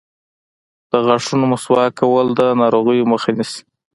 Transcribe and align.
د 0.91 0.93
غاښونو 1.05 1.45
مسواک 1.53 1.91
کول 2.01 2.27
د 2.39 2.41
ناروغیو 2.61 3.09
مخه 3.13 3.29
نیسي. 3.37 3.61